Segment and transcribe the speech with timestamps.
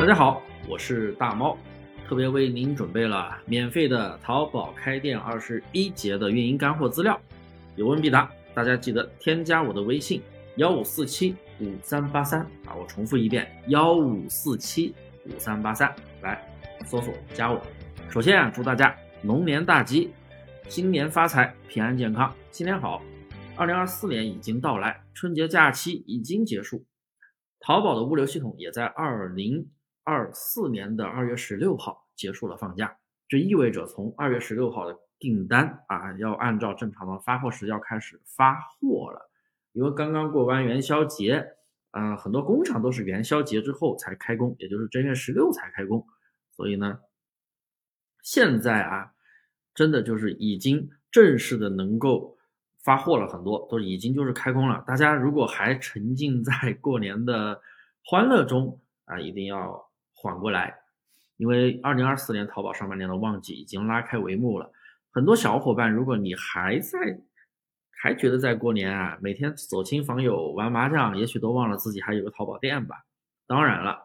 [0.00, 1.58] 大家好，我是大猫，
[2.08, 7.20] 特别为您准备了免费的淘宝开店二十一节的运营干货资料，
[7.76, 8.32] 有问必答。
[8.54, 10.22] 大家记得添加我的微信
[10.56, 14.94] 幺五四七五三八三啊，我重复一遍幺五四七
[15.26, 16.42] 五三八三，来
[16.86, 17.60] 搜索加我。
[18.08, 20.10] 首先啊，祝大家龙年大吉，
[20.66, 23.02] 新年发财，平安健康，新年好。
[23.54, 26.86] 二零二四年已经到来，春节假期已经结束，
[27.60, 29.68] 淘宝的物流系统也在二零
[30.10, 39.30] 二四年的二月十六号结束了放假，这意味着从二月十六号的订单啊，要按照正常的发货时要开始发货了。
[39.70, 41.46] 因为刚刚过完元宵节，
[41.92, 46.04] 嗯，很多工厂都是元宵节之后才开工，也就是正月十六才开工，
[46.50, 46.98] 所以呢，
[48.20, 49.12] 现在啊，
[49.72, 52.36] 真的就是已经正式的能够。
[52.82, 54.82] 发货了很多，都已经就是开工了。
[54.86, 57.60] 大家如果还沉浸在过年的
[58.02, 59.89] 欢乐中啊，一定要
[60.20, 60.78] 缓过来，
[61.38, 64.70] 因为二零二四年淘宝上半年的旺季已经拉开帷幕了。
[65.10, 66.98] 很多小伙伴，如果你还在，
[67.90, 72.96] 还觉得在过年啊，每天走亲访友、玩麻将，也许都忘了自己还有个淘宝店吧。
[73.46, 74.02] 当然了，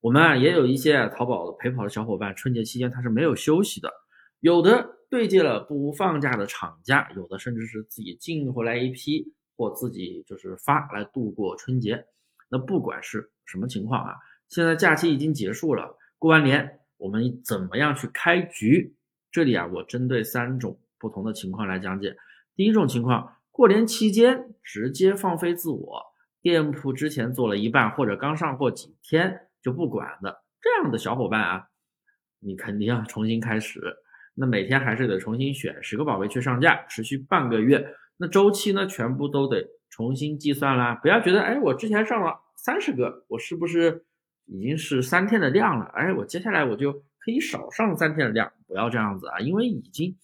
[0.00, 3.92] 我们啊也有一些淘宝陪跑的小伙伴，春节期间他是没有休息的，
[4.38, 4.92] 有的。
[5.08, 12.04] 对接了不放假的厂家，有的甚至是自己进回来一批，或自己就是发来度过春节。
[12.48, 14.14] 那不管是什么情况啊，
[14.48, 18.94] 现在假期已经结束了，过完年我们怎么样去开局？
[19.30, 22.16] 这里啊，我针对三种不同的情况来讲解。
[22.54, 26.02] 第一种情况，过年期间直接放飞自我，
[26.40, 31.68] 店铺之前做了一半或者刚上货几天就不管的这样的小伙伴啊，
[32.40, 33.80] 你肯定要重新开始。
[34.34, 40.94] 那每天还是得重新选十个宝贝去上架，持续半个月，那周期呢全部都得重新计算啦。
[40.94, 44.04] 不要觉得，哎，我之前上了三十个，我是不是
[44.46, 45.86] 已经是三天的量了？
[45.94, 50.16] 哎，我接下来我就可以少上三天的量，不要这样子啊，因为已经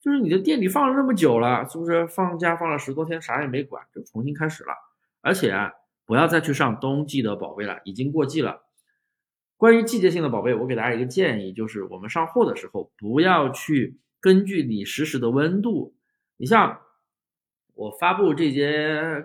[0.00, 4.74] 就是你的店里放了那么久了，是不是放假放了十多天，啥也没管，就重新开始了。
[5.22, 5.72] 而且啊，
[6.04, 8.62] 不要再去上冬季的宝贝了，已经过季了。
[9.56, 15.94] 关于季节性的宝贝，我给大家一个建议，就是我们上货的时候不要去根据你实时的温度。
[16.36, 16.80] 你像
[17.74, 19.24] 我发布这节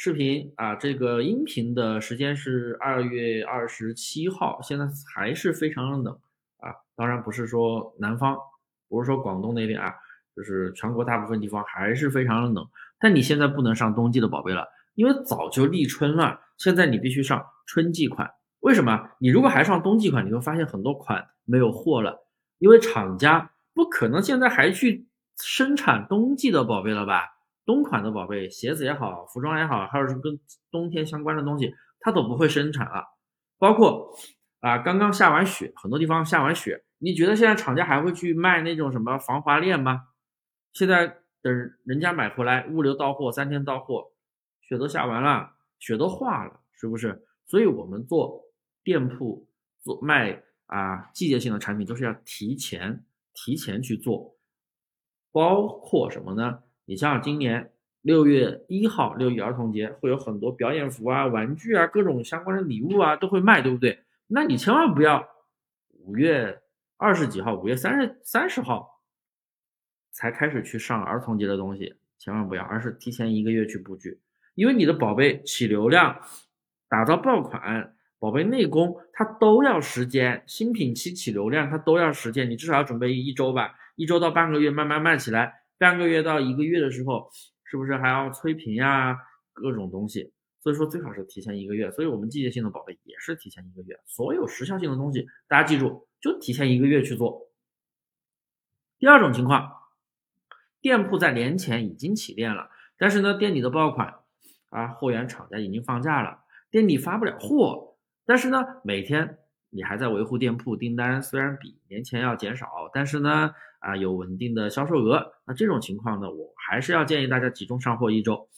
[0.00, 6.16] 视频啊，这个音频的时间是二月二十七号，现在还是非常的冷
[6.58, 6.70] 啊。
[6.94, 8.38] 当然不是说南方，
[8.88, 9.92] 不是说广东那边啊，
[10.36, 12.64] 就是全国大部分地方还是非常的冷。
[13.00, 18.30] 但你现在不能上冬季的宝贝了，因为早就立春了，现在你必须上春季款。
[18.60, 19.10] 为什么？
[19.18, 22.24] 你如果还上冬季款，你会发现很多款没有货了，
[22.58, 25.08] 因为厂家不可能现在还去
[25.42, 27.37] 生产冬季的宝贝了吧？
[27.68, 30.40] 冬款的宝贝，鞋子也好，服装也好，还有是跟
[30.70, 33.04] 冬天相关的东西，它都不会生产了。
[33.58, 34.16] 包括
[34.60, 40.04] 啊，刚刚下完雪，很多地方下完雪，你觉得现在厂家还会去卖那种什么防滑链吗？
[40.72, 41.52] 现在等
[41.84, 44.12] 人家买回来，物流到货三天到货，
[44.62, 47.26] 雪都下完了，雪都化了，是不是？
[47.44, 48.48] 所以我们做。
[48.84, 49.46] 店铺
[49.82, 54.38] 做卖啊，季节性的产品都是要提前提前去做，
[55.30, 56.62] 包括什么呢？
[56.88, 64.04] 你像今年六月一号，六一儿童节会有很多表演服啊、玩具啊、各种相关的礼物啊都会卖，对不对？
[64.26, 65.28] 那你千万不要
[65.90, 66.62] 五月
[66.96, 69.02] 二十几号、五月三十三十号
[70.10, 74.18] 才开始去上儿童节的东西，千万不要，而是提前一个月去布局，
[74.54, 76.22] 因为你的宝贝起流量、
[76.88, 77.94] 打造爆款。
[78.18, 87.30] 宝贝内功它都要时间，新品期起流量它都要时间，你至少要准备一周吧，一周到半个月慢慢卖起来，半个月到一个月的时候，
[87.64, 89.16] 是不是还要催评呀，
[89.52, 97.48] 各种东西，所以说最好是提前一个月，所以我们季节性的宝贝也是提前一个月，所有时效性的东西大家记住就提前一个月去做。
[98.98, 99.70] 第二种情况，
[100.80, 104.14] 店铺在年前已经起店了，但是呢店里的爆款
[104.70, 107.96] 啊货源厂家已经放假了，店里发不了货。
[108.26, 109.38] 但是呢，每天
[109.70, 115.34] 你还在维护店铺订单，虽然比年前要减少，但是呢，啊有稳定的销售额。
[115.46, 118.48] 那这种情况呢，我还是要建议大家集中上货一周，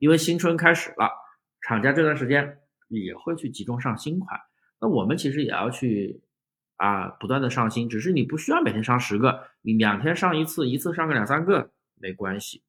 [0.00, 1.08] 因为新春开始了，
[1.62, 2.58] 厂家这段时间
[2.88, 4.40] 也会去集中上新款。
[4.80, 6.20] 那我们其实也要去
[6.76, 12.62] 啊不断的上新，只是你不需要每天上十个，你两天上一次，一次上个两三个没关系。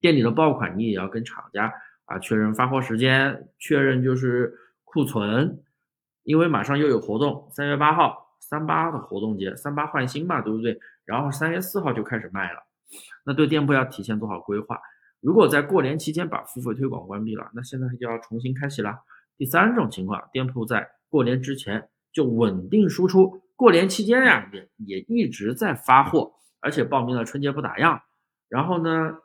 [0.00, 1.72] 店里的爆款你也要跟厂家
[2.06, 4.54] 啊确认发货时间，确认就是
[4.84, 5.62] 库存。
[6.24, 10.78] 因为马上又有活动，三月八号三八的活动节，三八换新嘛，对不对？
[11.04, 12.60] 然后三月四号就开始卖了，
[13.24, 14.80] 那对店铺要提前做好规划。
[15.20, 18.98] 如果在过年期间把付费推广关闭了，那现在就要重新开启了。
[19.36, 23.42] 第三种情况，店铺在过年之前就稳定输出。
[23.56, 28.00] 过年期间呀，也也一直在发货，而且报名了春节不打烊。
[28.48, 29.18] 然后呢，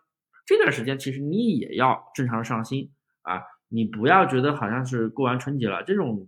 [0.46, 2.92] 这段时间其实你也要正常上新
[3.24, 6.28] 啊，你不要觉得好像是过完春节了，这种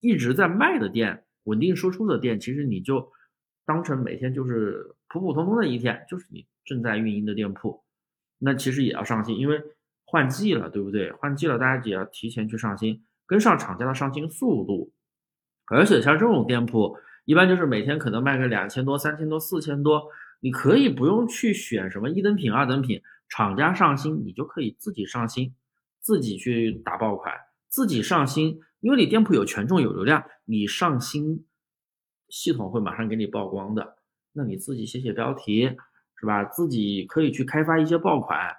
[0.00, 3.10] 一直在卖的店，稳定输出的店，其实你就
[3.66, 7.82] 当成每天就是普普通通的一天，就是你正在运营的店铺，
[8.38, 9.62] 那其实也要上新，因为
[10.04, 11.12] 换季了，对不对？
[11.12, 14.92] 换季了，大家也要提前去上新，跟上厂家的上新速度。
[15.66, 16.96] 而且像这种店铺。
[17.24, 20.08] 一般就是每天可能卖个两千多、三千多、四千多，
[20.40, 25.54] 你可以不用去选什么一等品、二等品，厂家上新你就可以自己上新，
[26.00, 27.34] 自己去打爆款，
[27.68, 31.46] 自己上新，因为你店铺有权重、有流量，你上新
[32.28, 33.96] 系统会马上给你曝光的。
[34.32, 35.76] 那你自己写写标题
[36.16, 36.44] 是吧？
[36.44, 38.54] 自己可以去开发一些爆款，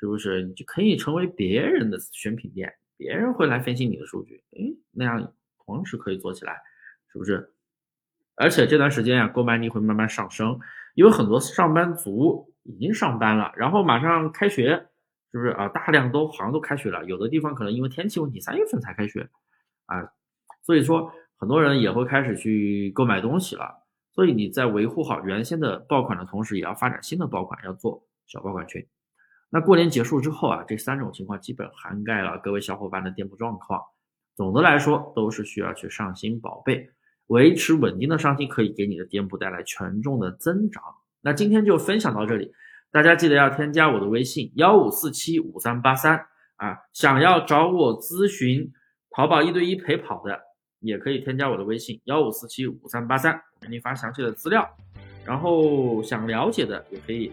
[0.00, 0.42] 是不是？
[0.42, 4.60] 你就可以成为别人的选品店，别人会来分析你的数据，哎，
[4.92, 5.32] 那样
[5.64, 6.60] 同时可以做起来，
[7.12, 7.52] 是不是？
[8.34, 10.58] 而且这段时间呀，购买力会慢慢上升，
[10.94, 14.88] 因为很多上班族已经上班了，然后马上开学，
[15.32, 15.68] 是不是啊？
[15.68, 19.28] 大量都好像都开学了，有的地方可能因为天气问题，三月份才开学，
[19.86, 20.10] 啊，
[20.62, 23.82] 所以说很多人也会开始去购买东西了。
[24.12, 28.86] 所以你在维护好原先的爆款的同时，也要发展新的爆款，要做小爆款群。
[29.50, 33.82] 那过年结束之后啊，这三种情况基本涵盖了各位小伙伴的店铺状况。
[34.34, 36.90] 总的来说，都是需要去上新宝贝。
[37.26, 40.82] 维持稳定的上新可以给你的店铺带来权重的增长。
[41.20, 42.52] 那今天就分享到这里，
[42.96, 46.18] 大家记得要添加我的微信幺五四七五三八三
[46.56, 48.72] 啊，想要找我咨询
[49.10, 50.40] 淘宝一对一陪跑的，
[50.80, 54.66] 也可以添加我的微信幺五四七五三八三，给你发详细的资料。
[55.26, 57.30] 然后想了解的也可以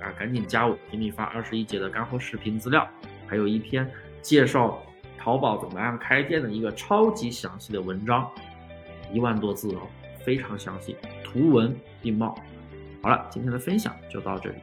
[0.00, 2.88] 啊，赶紧加我，给你发二十一节的干货视频资料，
[3.26, 3.86] 还有一篇
[4.22, 4.82] 介绍
[5.18, 8.26] 淘宝怎么样开店的一个超级详细的文章。
[9.12, 9.82] 一万多字哦，
[10.24, 12.34] 非常详细，图文并茂。
[13.02, 14.56] 好了，今天的分享就到这里。